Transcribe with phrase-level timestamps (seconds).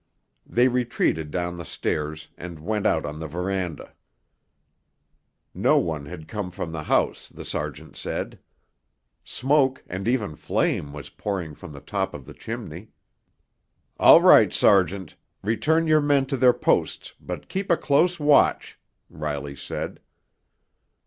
[0.47, 3.93] They retreated down the stairs, and went out on the veranda.
[5.53, 8.39] No one had come from the house, the sergeant said.
[9.23, 12.87] Smoke, and even flame, was pouring from the top of the chimney.
[13.99, 19.99] "All right, sergeant—return your men to their posts, but keep a close watch," Riley said.